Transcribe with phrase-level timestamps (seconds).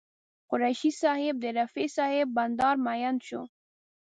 [0.49, 3.41] قریشي صاحب د رفیع صاحب بانډار مین شو.